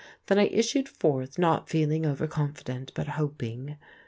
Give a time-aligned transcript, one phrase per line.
[0.25, 3.77] Then I issued forth, not feeling overconfident, but hoping.